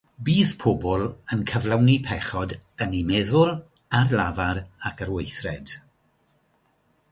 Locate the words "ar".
4.01-4.11, 5.07-5.15